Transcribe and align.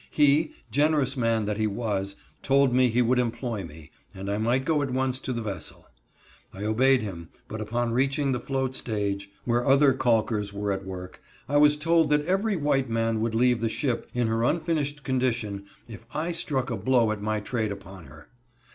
He, 0.09 0.53
generous 0.71 1.15
man 1.15 1.45
that 1.45 1.57
he 1.59 1.67
was, 1.67 2.15
told 2.41 2.73
me 2.73 2.87
he 2.89 3.03
would 3.03 3.19
employ 3.19 3.63
me, 3.63 3.91
and 4.15 4.31
I 4.31 4.39
might 4.39 4.65
go 4.65 4.81
at 4.81 4.89
once 4.89 5.19
to 5.19 5.31
the 5.31 5.43
vessel. 5.43 5.87
I 6.51 6.63
obeyed 6.63 7.01
him, 7.01 7.29
but 7.47 7.61
upon 7.61 7.91
reaching 7.91 8.31
the 8.31 8.39
float 8.39 8.73
stage, 8.73 9.29
where 9.45 9.63
others 9.67 9.97
calkers 9.99 10.51
were 10.53 10.71
at 10.71 10.85
work, 10.87 11.21
I 11.47 11.57
was 11.57 11.77
told 11.77 12.09
that 12.09 12.25
every 12.25 12.55
white 12.55 12.89
man 12.89 13.21
would 13.21 13.35
leave 13.35 13.61
the 13.61 13.69
ship, 13.69 14.09
in 14.11 14.25
her 14.25 14.43
unfinished 14.43 15.03
condition, 15.03 15.65
if 15.87 16.07
I 16.15 16.31
struck 16.31 16.71
a 16.71 16.77
blow 16.77 17.11
at 17.11 17.21
my 17.21 17.39
trade 17.39 17.71
upon 17.71 18.05
her. 18.05 18.27